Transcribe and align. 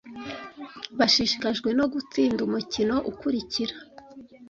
Bashishikajwe 0.97 1.69
no 1.79 1.85
gutsinda 1.93 2.39
umukino 2.47 2.95
ukurikira. 3.11 3.75